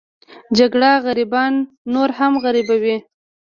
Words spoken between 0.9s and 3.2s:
غریبان نور هم غریبوي